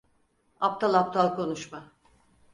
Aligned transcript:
Aptal 0.59 0.93
aptal 0.95 1.35
konuşma. 1.35 1.91